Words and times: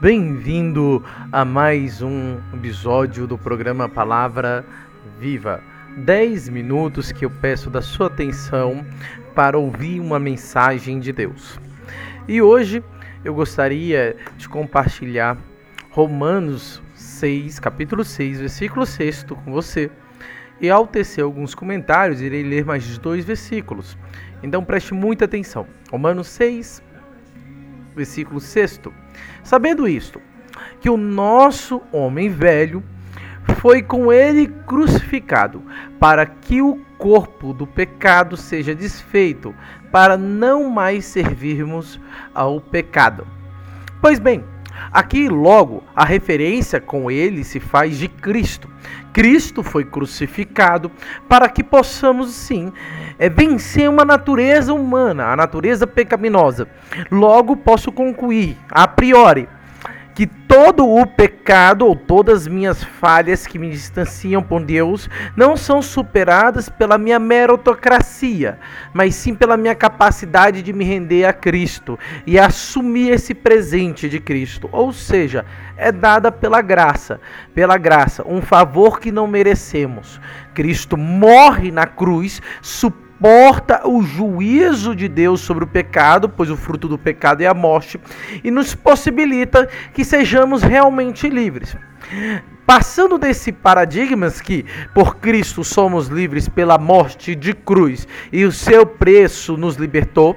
Bem-vindo 0.00 1.04
a 1.30 1.44
mais 1.44 2.00
um 2.00 2.38
episódio 2.54 3.26
do 3.26 3.36
programa 3.36 3.86
Palavra 3.86 4.64
Viva. 5.18 5.62
10 5.94 6.48
minutos 6.48 7.12
que 7.12 7.26
eu 7.26 7.30
peço 7.30 7.68
da 7.68 7.82
sua 7.82 8.06
atenção 8.06 8.82
para 9.34 9.58
ouvir 9.58 10.00
uma 10.00 10.18
mensagem 10.18 10.98
de 11.00 11.12
Deus. 11.12 11.60
E 12.26 12.40
hoje 12.40 12.82
eu 13.22 13.34
gostaria 13.34 14.16
de 14.38 14.48
compartilhar 14.48 15.36
Romanos 15.90 16.82
6, 16.94 17.60
capítulo 17.60 18.02
6, 18.02 18.40
versículo 18.40 18.86
6 18.86 19.26
com 19.44 19.52
você. 19.52 19.90
E 20.62 20.70
ao 20.70 20.86
tecer 20.86 21.22
alguns 21.22 21.54
comentários, 21.54 22.22
irei 22.22 22.42
ler 22.42 22.64
mais 22.64 22.96
dois 22.96 23.22
versículos. 23.22 23.98
Então 24.42 24.64
preste 24.64 24.94
muita 24.94 25.26
atenção. 25.26 25.66
Romanos 25.90 26.28
6, 26.28 26.82
versículo 27.94 28.40
6. 28.40 28.80
Sabendo 29.42 29.88
isto, 29.88 30.20
que 30.80 30.90
o 30.90 30.96
nosso 30.96 31.82
homem 31.92 32.28
velho 32.28 32.82
foi 33.60 33.82
com 33.82 34.12
ele 34.12 34.46
crucificado, 34.66 35.62
para 35.98 36.24
que 36.24 36.62
o 36.62 36.76
corpo 36.96 37.52
do 37.52 37.66
pecado 37.66 38.36
seja 38.36 38.74
desfeito, 38.74 39.54
para 39.90 40.16
não 40.16 40.70
mais 40.70 41.04
servirmos 41.04 42.00
ao 42.34 42.60
pecado. 42.60 43.26
Pois 44.00 44.18
bem, 44.18 44.44
Aqui, 44.92 45.28
logo, 45.28 45.82
a 45.94 46.04
referência 46.04 46.80
com 46.80 47.10
ele 47.10 47.44
se 47.44 47.60
faz 47.60 47.96
de 47.98 48.08
Cristo. 48.08 48.68
Cristo 49.12 49.62
foi 49.62 49.84
crucificado 49.84 50.90
para 51.28 51.48
que 51.48 51.62
possamos, 51.62 52.30
sim, 52.32 52.72
é, 53.18 53.28
vencer 53.28 53.88
uma 53.88 54.04
natureza 54.04 54.72
humana, 54.72 55.26
a 55.26 55.36
natureza 55.36 55.86
pecaminosa. 55.86 56.68
Logo, 57.10 57.56
posso 57.56 57.92
concluir, 57.92 58.56
a 58.70 58.86
priori, 58.86 59.48
todo 60.62 60.86
o 60.86 61.06
pecado 61.06 61.86
ou 61.86 61.96
todas 61.96 62.42
as 62.42 62.46
minhas 62.46 62.84
falhas 62.84 63.46
que 63.46 63.58
me 63.58 63.70
distanciam 63.70 64.42
por 64.42 64.62
Deus 64.62 65.08
não 65.34 65.56
são 65.56 65.80
superadas 65.80 66.68
pela 66.68 66.98
minha 66.98 67.18
meritocracia, 67.18 68.58
mas 68.92 69.14
sim 69.14 69.34
pela 69.34 69.56
minha 69.56 69.74
capacidade 69.74 70.60
de 70.60 70.70
me 70.74 70.84
render 70.84 71.24
a 71.24 71.32
Cristo 71.32 71.98
e 72.26 72.38
assumir 72.38 73.08
esse 73.08 73.32
presente 73.32 74.06
de 74.06 74.20
Cristo. 74.20 74.68
Ou 74.70 74.92
seja, 74.92 75.46
é 75.78 75.90
dada 75.90 76.30
pela 76.30 76.60
graça, 76.60 77.22
pela 77.54 77.78
graça, 77.78 78.22
um 78.28 78.42
favor 78.42 79.00
que 79.00 79.10
não 79.10 79.26
merecemos. 79.26 80.20
Cristo 80.52 80.94
morre 80.94 81.70
na 81.70 81.86
cruz, 81.86 82.42
suporta 83.20 83.86
o 83.86 84.02
juízo 84.02 84.96
de 84.96 85.06
Deus 85.06 85.42
sobre 85.42 85.64
o 85.64 85.66
pecado, 85.66 86.26
pois 86.26 86.50
o 86.50 86.56
fruto 86.56 86.88
do 86.88 86.96
pecado 86.96 87.42
é 87.42 87.46
a 87.46 87.52
morte, 87.52 88.00
e 88.42 88.50
nos 88.50 88.74
possibilita 88.74 89.68
que 89.92 90.06
sejamos 90.06 90.62
realmente 90.62 91.28
livres. 91.28 91.76
Passando 92.64 93.18
desse 93.18 93.52
paradigmas 93.52 94.40
que 94.40 94.64
por 94.94 95.16
Cristo 95.16 95.62
somos 95.62 96.06
livres 96.06 96.48
pela 96.48 96.78
morte 96.78 97.34
de 97.34 97.52
cruz 97.52 98.08
e 98.32 98.44
o 98.44 98.52
seu 98.52 98.86
preço 98.86 99.54
nos 99.56 99.76
libertou, 99.76 100.34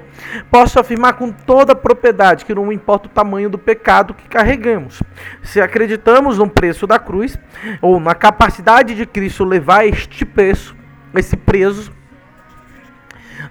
posso 0.50 0.78
afirmar 0.78 1.14
com 1.14 1.32
toda 1.32 1.74
propriedade 1.74 2.44
que 2.44 2.54
não 2.54 2.70
importa 2.70 3.06
o 3.06 3.10
tamanho 3.10 3.48
do 3.48 3.56
pecado 3.56 4.12
que 4.12 4.28
carregamos. 4.28 5.02
Se 5.42 5.58
acreditamos 5.58 6.36
no 6.36 6.50
preço 6.50 6.86
da 6.86 6.98
cruz 6.98 7.38
ou 7.80 7.98
na 7.98 8.14
capacidade 8.14 8.94
de 8.94 9.06
Cristo 9.06 9.44
levar 9.44 9.86
este 9.86 10.24
preço, 10.26 10.76
esse 11.14 11.36
preso 11.36 11.90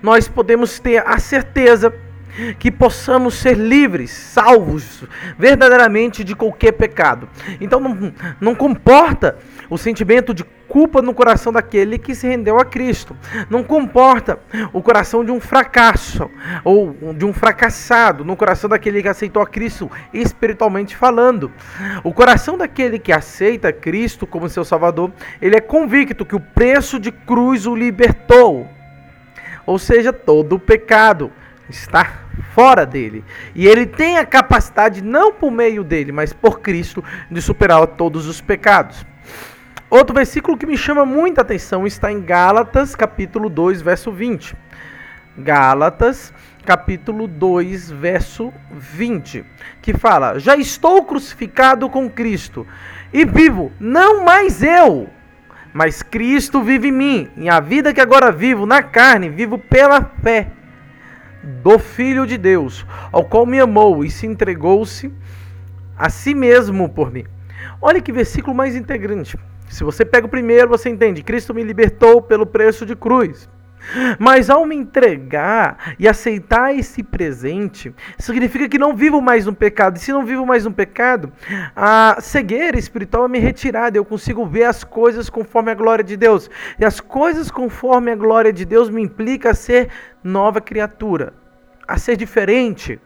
nós 0.04 0.28
podemos 0.28 0.80
ter 0.80 1.02
a 1.08 1.18
certeza 1.18 1.94
que 2.60 2.72
possamos 2.72 3.36
ser 3.36 3.56
livres, 3.56 4.12
salvos 4.12 5.04
verdadeiramente 5.38 6.24
de 6.24 6.36
qualquer 6.36 6.74
pecado. 6.74 7.30
Então 7.62 7.80
não, 7.80 8.14
não 8.42 8.56
comporta 8.56 9.38
o 9.70 9.78
sentimento 9.78 10.34
de 10.34 10.44
culpa 10.68 11.02
no 11.02 11.14
coração 11.14 11.54
daquele 11.54 12.00
que 12.00 12.16
se 12.16 12.28
rendeu 12.28 12.60
a 12.60 12.66
Cristo. 12.66 13.16
Não 13.50 13.64
comporta 13.64 14.40
o 14.74 14.82
coração 14.82 15.24
de 15.24 15.32
um 15.32 15.40
fracasso 15.40 16.30
ou 16.64 17.14
de 17.14 17.24
um 17.24 17.32
fracassado 17.32 18.26
no 18.26 18.36
coração 18.36 18.70
daquele 18.70 19.02
que 19.02 19.08
aceitou 19.08 19.42
a 19.42 19.48
Cristo 19.48 19.90
espiritualmente 20.12 20.96
falando. 20.96 21.52
O 22.04 22.12
coração 22.12 22.58
daquele 22.58 22.98
que 22.98 23.14
aceita 23.14 23.72
Cristo 23.72 24.26
como 24.26 24.50
seu 24.50 24.66
Salvador, 24.66 25.12
ele 25.42 25.56
é 25.56 25.62
convicto 25.62 26.26
que 26.26 26.36
o 26.36 26.40
preço 26.40 27.00
de 27.00 27.12
cruz 27.12 27.68
o 27.68 27.76
libertou 27.76 28.68
ou 29.66 29.80
seja, 29.80 30.12
todo 30.12 30.56
o 30.56 30.60
pecado 30.60 31.32
está 31.70 32.24
fora 32.54 32.86
dele. 32.86 33.24
E 33.56 33.68
ele 33.68 33.86
tem 33.86 34.18
a 34.18 34.26
capacidade, 34.26 35.02
não 35.02 35.34
por 35.34 35.52
meio 35.52 35.84
dele, 35.84 36.12
mas 36.12 36.34
por 36.34 36.60
Cristo, 36.60 37.04
de 37.30 37.42
superar 37.42 37.86
todos 37.88 38.28
os 38.28 38.42
pecados. 38.42 39.06
Outro 39.90 40.16
versículo 40.16 40.58
que 40.58 40.66
me 40.66 40.78
chama 40.78 41.06
muita 41.06 41.42
atenção 41.42 41.86
está 41.86 42.12
em 42.12 42.22
Gálatas, 42.22 42.96
capítulo 42.96 43.50
2, 43.50 43.82
verso 43.82 44.12
20. 44.12 44.56
Gálatas, 45.38 46.34
capítulo 46.66 47.28
2, 47.28 47.92
verso 47.92 48.52
20, 48.72 49.46
que 49.82 49.94
fala: 49.94 50.40
Já 50.40 50.56
estou 50.56 51.04
crucificado 51.04 51.90
com 51.90 52.10
Cristo 52.10 52.66
e 53.12 53.26
vivo, 53.26 53.72
não 53.80 54.24
mais 54.24 54.64
eu, 54.64 55.10
mas 55.74 56.04
Cristo 56.04 56.62
vive 56.62 56.90
em 56.90 56.92
mim, 56.92 57.30
e 57.36 57.50
a 57.50 57.60
vida 57.60 57.94
que 57.94 58.02
agora 58.02 58.32
vivo 58.32 58.66
na 58.66 58.84
carne, 58.84 59.30
vivo 59.30 59.58
pela 59.58 60.02
fé 60.22 60.48
do 61.44 61.80
Filho 61.80 62.26
de 62.26 62.38
Deus, 62.38 62.86
ao 63.12 63.26
qual 63.26 63.46
me 63.46 63.60
amou 63.60 64.06
e 64.06 64.10
se 64.10 64.26
entregou-se 64.28 65.12
a 65.98 66.10
si 66.10 66.34
mesmo 66.34 66.88
por 66.88 67.12
mim. 67.12 67.26
Olha 67.82 68.02
que 68.02 68.12
versículo 68.12 68.56
mais 68.56 68.76
integrante. 68.76 69.38
Se 69.68 69.84
você 69.84 70.06
pega 70.06 70.28
o 70.28 70.30
primeiro, 70.30 70.70
você 70.70 70.90
entende: 70.90 71.24
Cristo 71.24 71.54
me 71.54 71.64
libertou 71.64 72.22
pelo 72.22 72.46
preço 72.46 72.86
de 72.86 72.96
cruz. 72.96 73.50
Mas 74.18 74.50
ao 74.50 74.66
me 74.66 74.76
entregar 74.76 75.96
e 76.00 76.08
aceitar 76.08 76.74
esse 76.74 77.04
presente, 77.04 77.94
significa 78.18 78.68
que 78.70 78.78
não 78.78 78.96
vivo 78.96 79.22
mais 79.22 79.46
no 79.46 79.54
pecado. 79.54 79.98
E 79.98 80.00
se 80.00 80.12
não 80.12 80.26
vivo 80.26 80.46
mais 80.46 80.66
no 80.66 80.72
pecado, 80.72 81.32
a 81.76 82.18
cegueira 82.20 82.78
espiritual 82.78 83.26
é 83.26 83.28
me 83.28 83.40
retirada. 83.40 83.98
Eu 83.98 84.06
consigo 84.06 84.46
ver 84.46 84.64
as 84.64 84.84
coisas 84.84 85.30
conforme 85.30 85.72
a 85.72 85.76
glória 85.76 86.04
de 86.04 86.18
Deus. 86.18 86.50
E 86.80 86.86
as 86.86 87.00
coisas 87.00 87.52
conforme 87.52 88.12
a 88.12 88.16
glória 88.16 88.54
de 88.54 88.66
Deus 88.66 88.90
me 88.90 89.02
implica 89.02 89.52
a 89.52 89.56
ser 89.56 89.90
nova 90.24 90.62
criatura, 90.62 91.34
a 91.88 91.98
ser 91.98 92.16
diferente 92.16 93.00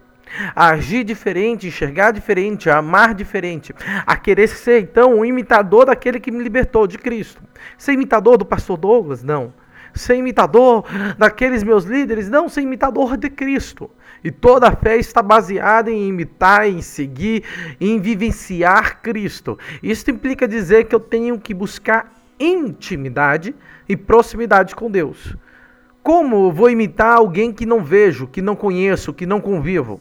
a 0.54 0.72
agir 0.72 1.06
diferente, 1.06 1.68
enxergar 1.68 2.12
diferente, 2.12 2.70
a 2.70 2.80
amar 2.80 3.14
diferente, 3.14 3.74
a 4.06 4.18
querer 4.18 4.48
ser 4.48 4.82
então 4.82 5.20
um 5.20 5.26
imitador 5.26 5.86
daquele 5.86 6.20
que 6.20 6.30
me 6.30 6.44
libertou 6.44 6.86
de 6.86 6.98
Cristo. 6.98 7.42
Ser 7.78 7.94
imitador 7.94 8.38
do 8.38 8.46
pastor 8.46 8.76
Douglas? 8.76 9.24
Não 9.24 9.54
ser 9.94 10.16
imitador 10.16 10.86
daqueles 11.18 11.64
meus 11.64 11.84
líderes, 11.84 12.30
não 12.30 12.50
ser 12.50 12.62
imitador 12.62 13.18
de 13.18 13.30
Cristo. 13.30 13.90
E 14.24 14.32
toda 14.32 14.68
a 14.68 14.76
fé 14.76 14.98
está 14.98 15.22
baseada 15.22 15.92
em 15.92 16.08
imitar, 16.08 16.68
em 16.68 16.82
seguir, 16.82 17.44
em 17.80 18.00
vivenciar 18.00 19.02
Cristo. 19.02 19.58
Isso 19.82 20.10
implica 20.10 20.48
dizer 20.48 20.86
que 20.86 20.96
eu 20.96 21.00
tenho 21.00 21.40
que 21.40 21.54
buscar 21.54 22.14
intimidade 22.40 23.56
e 23.88 23.96
proximidade 23.96 24.76
com 24.76 24.90
Deus. 24.90 25.36
Como 26.04 26.52
vou 26.52 26.70
imitar 26.70 27.18
alguém 27.18 27.52
que 27.52 27.66
não 27.66 27.84
vejo, 27.84 28.28
que 28.28 28.42
não 28.42 28.56
conheço, 28.56 29.14
que 29.14 29.26
não 29.26 29.42
convivo? 29.42 30.00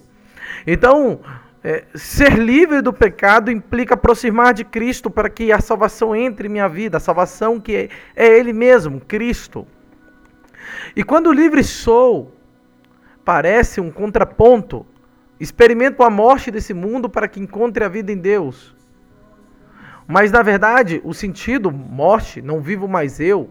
Então, 0.66 1.20
é, 1.62 1.84
ser 1.94 2.38
livre 2.38 2.80
do 2.80 2.92
pecado 2.92 3.50
implica 3.50 3.94
aproximar 3.94 4.54
de 4.54 4.64
Cristo 4.64 5.10
para 5.10 5.28
que 5.28 5.50
a 5.50 5.60
salvação 5.60 6.14
entre 6.14 6.46
em 6.46 6.50
minha 6.50 6.68
vida, 6.68 6.96
a 6.96 7.00
salvação 7.00 7.58
que 7.58 7.74
é, 7.74 7.88
é 8.14 8.38
Ele 8.38 8.52
mesmo, 8.52 9.00
Cristo. 9.00 9.66
E 10.94 11.02
quando 11.02 11.32
livre 11.32 11.62
sou, 11.62 12.34
parece 13.24 13.80
um 13.80 13.90
contraponto. 13.90 14.86
Experimento 15.38 16.02
a 16.02 16.10
morte 16.10 16.50
desse 16.50 16.72
mundo 16.72 17.08
para 17.08 17.28
que 17.28 17.40
encontre 17.40 17.84
a 17.84 17.88
vida 17.88 18.10
em 18.10 18.16
Deus. 18.16 18.74
Mas 20.06 20.30
na 20.30 20.42
verdade, 20.42 21.00
o 21.04 21.12
sentido 21.12 21.70
morte, 21.70 22.40
não 22.40 22.60
vivo 22.60 22.86
mais 22.86 23.20
eu, 23.20 23.50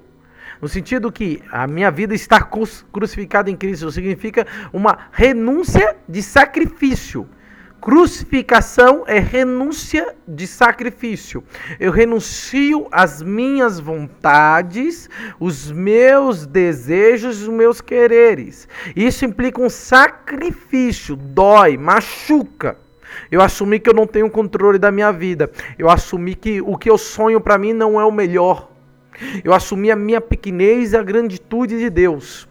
no 0.61 0.67
sentido 0.67 1.11
que 1.11 1.43
a 1.51 1.67
minha 1.67 1.91
vida 1.91 2.15
está 2.15 2.41
crucificada 2.41 3.51
em 3.51 3.57
Cristo, 3.57 3.91
significa 3.91 4.47
uma 4.71 4.97
renúncia 5.11 5.97
de 6.07 6.23
sacrifício. 6.23 7.27
Crucificação 7.85 9.03
é 9.05 9.19
renúncia 9.19 10.15
de 10.27 10.47
sacrifício. 10.47 11.43
Eu 11.79 11.91
renuncio 11.91 12.87
às 12.91 13.21
minhas 13.21 13.79
vontades, 13.79 15.07
os 15.39 15.71
meus 15.71 16.47
desejos, 16.47 17.43
os 17.43 17.47
meus 17.47 17.81
quereres. 17.81 18.67
Isso 18.95 19.23
implica 19.23 19.61
um 19.61 19.69
sacrifício, 19.69 21.15
dói, 21.15 21.77
machuca. 21.77 22.75
Eu 23.29 23.39
assumi 23.39 23.79
que 23.79 23.87
eu 23.87 23.93
não 23.93 24.07
tenho 24.07 24.31
controle 24.31 24.79
da 24.79 24.91
minha 24.91 25.11
vida. 25.11 25.51
Eu 25.77 25.87
assumi 25.87 26.33
que 26.33 26.59
o 26.61 26.75
que 26.79 26.89
eu 26.89 26.97
sonho 26.97 27.39
para 27.39 27.59
mim 27.59 27.71
não 27.71 28.01
é 28.01 28.03
o 28.03 28.11
melhor. 28.11 28.71
Eu 29.43 29.53
assumi 29.53 29.91
a 29.91 29.95
minha 29.95 30.19
pequenez 30.19 30.93
e 30.93 30.97
a 30.97 31.03
granditude 31.03 31.77
de 31.77 31.91
Deus. 31.91 32.49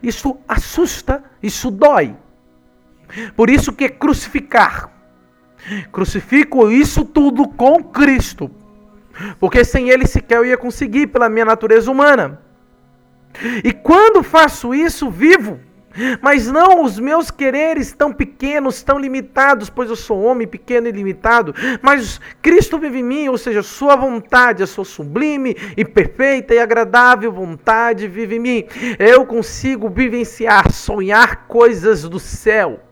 Isso 0.00 0.38
assusta, 0.46 1.24
isso 1.42 1.72
dói. 1.72 2.14
Por 3.34 3.50
isso 3.50 3.72
que 3.72 3.88
crucificar. 3.88 4.90
Crucifico 5.90 6.70
isso 6.70 7.04
tudo 7.04 7.48
com 7.48 7.82
Cristo. 7.82 8.50
Porque 9.40 9.64
sem 9.64 9.88
ele 9.88 10.06
sequer 10.06 10.38
eu 10.38 10.46
ia 10.46 10.56
conseguir 10.56 11.08
pela 11.08 11.28
minha 11.28 11.44
natureza 11.44 11.90
humana. 11.90 12.40
E 13.64 13.72
quando 13.72 14.22
faço 14.22 14.74
isso, 14.74 15.10
vivo. 15.10 15.60
Mas 16.20 16.46
não 16.46 16.82
os 16.84 16.98
meus 16.98 17.30
quereres 17.30 17.92
tão 17.92 18.12
pequenos, 18.12 18.82
tão 18.82 18.98
limitados, 18.98 19.70
pois 19.70 19.88
eu 19.88 19.96
sou 19.96 20.22
homem 20.22 20.46
pequeno 20.46 20.86
e 20.88 20.92
limitado. 20.92 21.54
Mas 21.80 22.20
Cristo 22.42 22.78
vive 22.78 22.98
em 22.98 23.02
mim, 23.02 23.28
ou 23.28 23.38
seja, 23.38 23.62
Sua 23.62 23.96
vontade, 23.96 24.62
a 24.62 24.66
Sua 24.66 24.84
sublime 24.84 25.56
e 25.74 25.84
perfeita 25.84 26.54
e 26.54 26.58
agradável 26.58 27.32
vontade 27.32 28.08
vive 28.08 28.36
em 28.36 28.40
mim. 28.40 28.64
Eu 28.98 29.24
consigo 29.24 29.88
vivenciar, 29.88 30.70
sonhar 30.70 31.46
coisas 31.46 32.02
do 32.02 32.20
céu. 32.20 32.85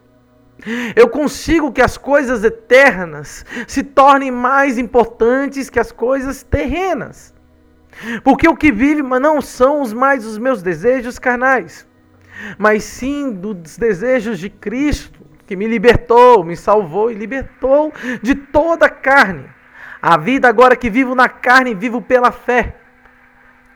Eu 0.97 1.09
consigo 1.09 1.73
que 1.73 1.83
as 1.83 1.97
coisas 1.97 2.43
eternas 2.43 3.45
se 3.67 3.83
tornem 3.83 4.31
mais 4.31 4.79
importantes 4.79 5.69
que 5.69 5.79
as 5.79 5.93
coisas 5.93 6.43
terrenas. 6.43 7.35
Porque 8.23 8.49
o 8.49 8.57
que 8.57 8.73
vive 8.73 9.03
não 9.03 9.41
são 9.41 9.83
os 9.83 9.93
mais 9.93 10.25
os 10.25 10.39
meus 10.39 10.63
desejos 10.63 11.19
carnais, 11.19 11.87
mas 12.59 12.83
sim 12.85 13.31
dos 13.31 13.77
desejos 13.77 14.39
de 14.39 14.51
Cristo, 14.51 15.21
que 15.47 15.55
me 15.55 15.67
libertou, 15.67 16.43
me 16.43 16.57
salvou 16.57 17.11
e 17.11 17.15
libertou 17.15 17.93
de 18.23 18.35
toda 18.35 18.87
a 18.87 18.91
carne. 18.91 19.49
A 20.01 20.17
vida 20.17 20.49
agora 20.49 20.77
que 20.77 20.91
vivo 20.91 21.15
na 21.15 21.29
carne, 21.29 21.75
vivo 21.75 22.03
pela 22.03 22.33
fé 22.33 22.77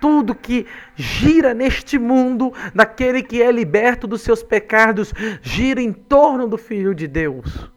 tudo 0.01 0.35
que 0.35 0.67
gira 0.95 1.53
neste 1.55 1.99
mundo, 1.99 2.53
daquele 2.75 3.23
que 3.23 3.43
é 3.43 3.51
liberto 3.51 4.07
dos 4.07 4.23
seus 4.23 4.43
pecados, 4.43 5.13
gira 5.43 5.81
em 5.81 5.93
torno 5.93 6.47
do 6.49 6.59
Filho 6.59 6.95
de 6.95 7.07
Deus. 7.07 7.71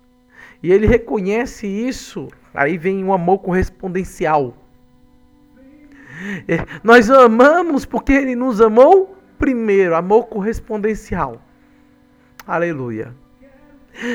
E 0.63 0.71
ele 0.71 0.85
reconhece 0.85 1.65
isso. 1.65 2.27
Aí 2.53 2.77
vem 2.77 3.03
um 3.03 3.13
amor 3.13 3.39
correspondencial. 3.39 4.55
É, 6.47 6.65
nós 6.83 7.09
amamos 7.09 7.85
porque 7.85 8.13
ele 8.13 8.35
nos 8.35 8.61
amou 8.61 9.17
primeiro, 9.39 9.95
amor 9.95 10.25
correspondencial. 10.25 11.41
Aleluia. 12.45 13.13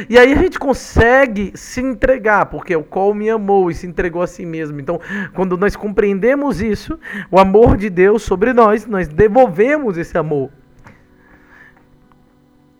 E 0.08 0.18
aí 0.18 0.32
a 0.32 0.36
gente 0.36 0.58
consegue 0.58 1.52
se 1.54 1.80
entregar, 1.80 2.46
porque 2.46 2.74
o 2.74 2.82
qual 2.82 3.14
me 3.14 3.30
amou 3.30 3.70
e 3.70 3.74
se 3.74 3.86
entregou 3.86 4.22
a 4.22 4.26
si 4.26 4.44
mesmo. 4.44 4.80
Então, 4.80 5.00
quando 5.34 5.56
nós 5.56 5.76
compreendemos 5.76 6.60
isso, 6.60 6.98
o 7.30 7.38
amor 7.38 7.76
de 7.76 7.90
Deus 7.90 8.22
sobre 8.22 8.52
nós, 8.52 8.86
nós 8.86 9.06
devolvemos 9.08 9.96
esse 9.96 10.16
amor. 10.16 10.50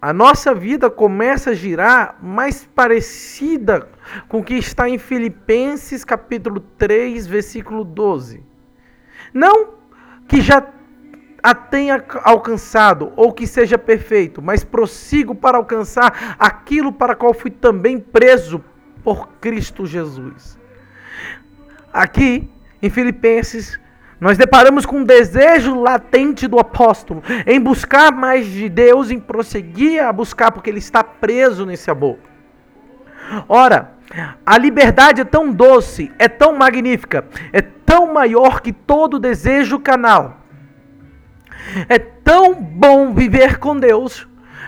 A 0.01 0.13
nossa 0.13 0.55
vida 0.55 0.91
começa 0.91 1.51
a 1.51 1.55
girar 1.55 2.17
mais 2.23 2.65
parecida 2.65 3.89
com 4.29 4.39
o 4.39 4.45
que 4.45 4.55
está 4.55 4.89
em 4.89 4.99
Filipenses 4.99 6.05
capítulo 6.05 6.61
3, 6.61 7.27
versículo 7.27 7.83
12. 7.83 8.43
Não 9.33 9.75
que 10.29 10.41
já 10.41 10.61
a 11.47 11.55
tenha 11.55 12.05
alcançado 12.25 13.13
ou 13.15 13.33
que 13.33 13.47
seja 13.47 13.79
perfeito, 13.79 14.43
mas 14.43 14.65
prossigo 14.65 15.33
para 15.33 15.57
alcançar 15.57 16.35
aquilo 16.41 16.93
para 16.93 17.15
qual 17.15 17.33
fui 17.33 17.53
também 17.53 18.01
preso 18.01 18.65
por 19.05 19.29
Cristo 19.41 19.87
Jesus. 19.87 20.59
Aqui 21.93 22.51
em 22.83 22.91
Filipenses, 22.91 23.79
nós 24.19 24.37
deparamos 24.37 24.85
com 24.85 24.97
um 24.97 25.05
desejo 25.05 25.81
latente 25.81 26.49
do 26.49 26.59
apóstolo 26.59 27.23
em 27.47 27.61
buscar 27.61 28.11
mais 28.11 28.45
de 28.49 28.69
Deus, 28.69 29.13
em 29.13 29.21
prosseguir 29.21 30.03
a 30.03 30.13
buscar, 30.13 30.51
porque 30.51 30.69
ele 30.69 30.81
está 30.81 31.05
preso 31.05 31.65
nesse 31.65 31.89
amor. 31.89 32.19
Ora, 33.49 33.93
a 34.45 34.59
liberdade 34.59 35.21
é 35.21 35.25
tão 35.25 35.53
doce, 35.53 36.11
é 36.19 36.27
tão 36.27 36.57
magnífica, 36.57 37.25
é 37.53 37.63
tão 37.63 38.13
maior 38.13 38.61
que 38.61 38.73
todo 38.73 39.21
desejo 39.21 39.79
canal 39.79 40.41
é 41.89 41.99
tão 41.99 42.55
bom 42.55 43.13
viver 43.13 43.59
com 43.59 43.79
Deus 43.79 44.27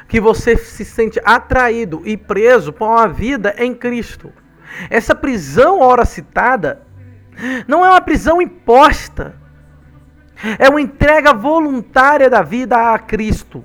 que 0.08 0.20
você 0.20 0.56
se 0.56 0.84
sente 0.84 1.20
atraído 1.24 2.02
e 2.04 2.16
preso 2.16 2.72
por 2.72 2.88
uma 2.88 3.06
vida 3.06 3.54
em 3.58 3.74
Cristo. 3.74 4.32
Essa 4.88 5.14
prisão, 5.14 5.80
ora 5.80 6.04
citada, 6.04 6.82
não 7.66 7.84
é 7.84 7.90
uma 7.90 8.00
prisão 8.00 8.40
imposta, 8.40 9.36
é 10.58 10.68
uma 10.68 10.80
entrega 10.80 11.32
voluntária 11.32 12.30
da 12.30 12.42
vida 12.42 12.94
a 12.94 12.98
Cristo. 12.98 13.64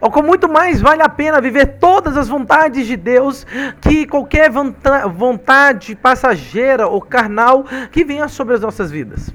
Ou 0.00 0.10
com 0.10 0.20
muito 0.20 0.48
mais 0.48 0.80
vale 0.80 1.00
a 1.00 1.08
pena 1.08 1.40
viver 1.40 1.78
todas 1.78 2.16
as 2.16 2.28
vontades 2.28 2.86
de 2.88 2.96
Deus 2.96 3.46
que 3.80 4.04
qualquer 4.04 4.50
vontade 4.50 5.94
passageira 5.94 6.88
ou 6.88 7.00
carnal 7.00 7.64
que 7.92 8.04
venha 8.04 8.26
sobre 8.26 8.54
as 8.54 8.60
nossas 8.60 8.90
vidas. 8.90 9.32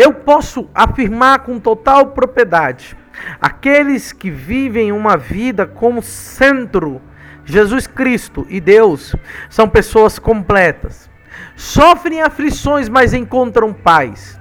Eu 0.00 0.14
posso 0.14 0.66
afirmar 0.74 1.40
com 1.40 1.60
total 1.60 2.06
propriedade: 2.12 2.96
aqueles 3.38 4.14
que 4.14 4.30
vivem 4.30 4.92
uma 4.92 5.14
vida 5.14 5.66
como 5.66 6.02
centro, 6.02 7.02
Jesus 7.44 7.86
Cristo 7.86 8.46
e 8.48 8.62
Deus, 8.62 9.14
são 9.50 9.68
pessoas 9.68 10.18
completas. 10.18 11.10
Sofrem 11.54 12.22
aflições, 12.22 12.88
mas 12.88 13.12
encontram 13.12 13.74
paz. 13.74 14.40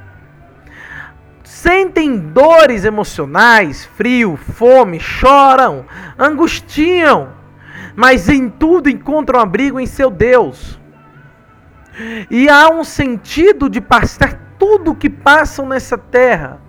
Sentem 1.44 2.17
dores 2.17 2.85
emocionais, 2.85 3.83
frio, 3.83 4.38
fome, 4.38 4.97
choram, 4.97 5.85
angustiam, 6.17 7.33
mas 7.97 8.29
em 8.29 8.47
tudo 8.47 8.89
encontram 8.89 9.41
abrigo 9.41 9.77
em 9.77 9.85
seu 9.85 10.09
Deus. 10.09 10.79
E 12.31 12.47
há 12.47 12.69
um 12.69 12.85
sentido 12.85 13.69
de 13.69 13.81
passar 13.81 14.49
tudo 14.59 14.94
que 14.94 15.09
passam 15.09 15.65
nessa 15.65 15.97
terra. 15.97 16.59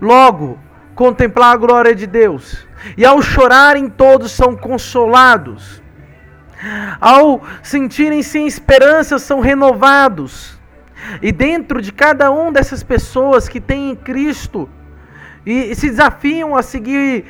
Logo, 0.00 0.58
contemplar 0.94 1.54
a 1.54 1.56
glória 1.56 1.94
de 1.94 2.06
Deus. 2.06 2.66
E 2.96 3.04
ao 3.06 3.22
chorarem, 3.22 3.88
todos 3.88 4.32
são 4.32 4.56
consolados. 4.56 5.80
Ao 7.00 7.40
sentirem-se 7.62 8.38
em 8.38 8.46
esperança, 8.46 9.18
são 9.18 9.40
renovados. 9.40 10.60
E 11.20 11.32
dentro 11.32 11.80
de 11.80 11.92
cada 11.92 12.30
um 12.30 12.52
dessas 12.52 12.82
pessoas 12.82 13.48
que 13.48 13.60
têm 13.60 13.90
em 13.90 13.96
Cristo 13.96 14.68
e 15.44 15.74
se 15.74 15.88
desafiam 15.88 16.54
a 16.54 16.62
seguir 16.62 17.24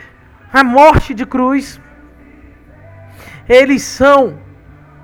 a 0.52 0.62
morte 0.62 1.14
de 1.14 1.24
cruz, 1.24 1.80
eles 3.48 3.82
são 3.82 4.38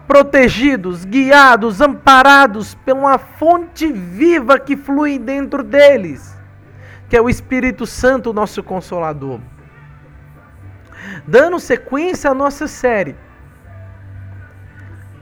protegidos, 0.09 1.05
guiados, 1.05 1.83
amparados 1.83 2.77
uma 2.89 3.19
fonte 3.19 3.93
viva 3.93 4.59
que 4.59 4.75
flui 4.75 5.19
dentro 5.19 5.63
deles, 5.63 6.35
que 7.11 7.17
é 7.17 7.21
o 7.21 7.29
Espírito 7.29 7.87
Santo, 7.87 8.33
nosso 8.33 8.63
consolador. 8.63 9.39
Dando 11.27 11.61
sequência 11.61 12.31
à 12.31 12.35
nossa 12.35 12.67
série, 12.67 13.15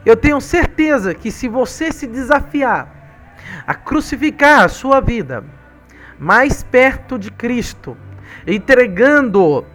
eu 0.05 0.15
tenho 0.15 0.39
certeza 0.39 1.13
que 1.13 1.29
se 1.31 1.49
você 1.49 1.91
se 1.91 2.07
desafiar 2.07 2.87
a 3.67 3.75
crucificar 3.75 4.63
a 4.63 4.69
sua 4.69 5.01
vida 5.01 5.43
mais 6.17 6.63
perto 6.63 7.19
de 7.19 7.29
Cristo, 7.29 7.97
entregando 8.47 9.65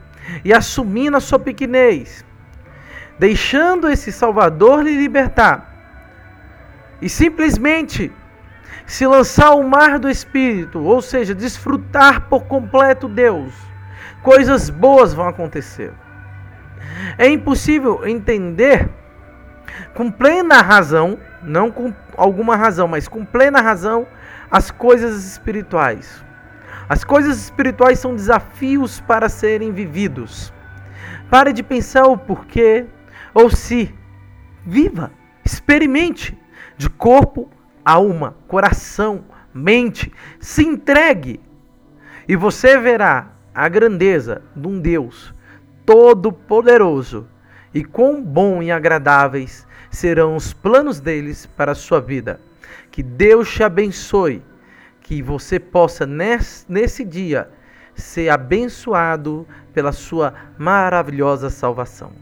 e 0.42 0.54
assumindo 0.54 1.18
a 1.18 1.20
sua 1.20 1.38
pequenez, 1.38 2.24
deixando 3.22 3.88
esse 3.88 4.10
Salvador 4.10 4.82
lhe 4.82 4.96
libertar 4.96 5.72
e 7.00 7.08
simplesmente 7.08 8.10
se 8.84 9.06
lançar 9.06 9.50
ao 9.50 9.62
mar 9.62 9.96
do 10.00 10.10
Espírito, 10.10 10.80
ou 10.80 11.00
seja, 11.00 11.32
desfrutar 11.32 12.22
por 12.22 12.46
completo 12.46 13.06
Deus, 13.06 13.54
coisas 14.24 14.68
boas 14.68 15.14
vão 15.14 15.28
acontecer. 15.28 15.92
É 17.16 17.28
impossível 17.28 18.04
entender 18.04 18.90
com 19.94 20.10
plena 20.10 20.60
razão, 20.60 21.16
não 21.44 21.70
com 21.70 21.94
alguma 22.16 22.56
razão, 22.56 22.88
mas 22.88 23.06
com 23.06 23.24
plena 23.24 23.60
razão, 23.60 24.04
as 24.50 24.72
coisas 24.72 25.24
espirituais. 25.24 26.24
As 26.88 27.04
coisas 27.04 27.38
espirituais 27.38 28.00
são 28.00 28.16
desafios 28.16 28.98
para 28.98 29.28
serem 29.28 29.70
vividos. 29.70 30.52
Pare 31.30 31.52
de 31.52 31.62
pensar 31.62 32.08
o 32.08 32.18
porquê, 32.18 32.88
ou 33.34 33.50
se 33.50 33.92
viva, 34.64 35.12
experimente 35.44 36.36
de 36.76 36.88
corpo, 36.88 37.48
alma, 37.84 38.36
coração, 38.46 39.24
mente, 39.52 40.12
se 40.40 40.64
entregue 40.64 41.40
e 42.28 42.36
você 42.36 42.78
verá 42.78 43.32
a 43.54 43.68
grandeza 43.68 44.42
de 44.54 44.66
um 44.66 44.80
Deus 44.80 45.34
todo-poderoso 45.84 47.26
e 47.74 47.84
quão 47.84 48.22
bom 48.22 48.62
e 48.62 48.70
agradáveis 48.70 49.66
serão 49.90 50.36
os 50.36 50.52
planos 50.52 51.00
deles 51.00 51.46
para 51.46 51.72
a 51.72 51.74
sua 51.74 52.00
vida. 52.00 52.40
Que 52.90 53.02
Deus 53.02 53.52
te 53.52 53.62
abençoe, 53.62 54.42
que 55.00 55.22
você 55.22 55.58
possa 55.58 56.06
nesse, 56.06 56.64
nesse 56.68 57.04
dia 57.04 57.50
ser 57.94 58.28
abençoado 58.30 59.46
pela 59.74 59.92
sua 59.92 60.32
maravilhosa 60.56 61.50
salvação. 61.50 62.12